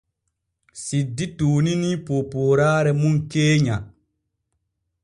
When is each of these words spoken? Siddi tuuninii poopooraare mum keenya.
Siddi 0.83 1.25
tuuninii 1.41 1.93
poopooraare 2.09 2.91
mum 2.99 3.15
keenya. 3.31 3.77